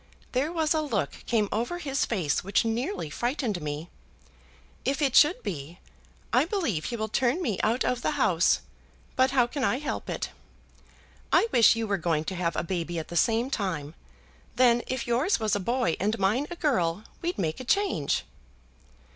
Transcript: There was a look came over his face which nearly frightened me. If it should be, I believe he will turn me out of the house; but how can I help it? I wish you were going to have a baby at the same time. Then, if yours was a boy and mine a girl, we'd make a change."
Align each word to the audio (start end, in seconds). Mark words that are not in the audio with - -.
There 0.31 0.51
was 0.51 0.73
a 0.73 0.81
look 0.81 1.11
came 1.27 1.47
over 1.51 1.77
his 1.77 2.05
face 2.05 2.43
which 2.43 2.65
nearly 2.65 3.11
frightened 3.11 3.61
me. 3.61 3.87
If 4.83 4.99
it 4.99 5.15
should 5.15 5.43
be, 5.43 5.77
I 6.33 6.43
believe 6.45 6.85
he 6.85 6.95
will 6.95 7.07
turn 7.07 7.39
me 7.39 7.59
out 7.61 7.85
of 7.85 8.01
the 8.01 8.17
house; 8.17 8.61
but 9.15 9.29
how 9.29 9.45
can 9.45 9.63
I 9.63 9.77
help 9.77 10.09
it? 10.09 10.31
I 11.31 11.49
wish 11.51 11.75
you 11.75 11.85
were 11.85 11.99
going 11.99 12.23
to 12.23 12.35
have 12.35 12.55
a 12.55 12.63
baby 12.63 12.97
at 12.97 13.09
the 13.09 13.15
same 13.15 13.51
time. 13.51 13.93
Then, 14.55 14.81
if 14.87 15.05
yours 15.05 15.39
was 15.39 15.55
a 15.55 15.59
boy 15.59 15.97
and 15.99 16.17
mine 16.17 16.47
a 16.49 16.55
girl, 16.55 17.03
we'd 17.21 17.37
make 17.37 17.59
a 17.59 17.63
change." 17.63 18.23